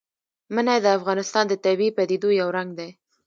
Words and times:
منی 0.53 0.77
د 0.83 0.87
افغانستان 0.97 1.43
د 1.47 1.53
طبیعي 1.65 1.91
پدیدو 1.97 2.29
یو 2.41 2.47
رنګ 2.57 2.69
دی. 2.79 2.89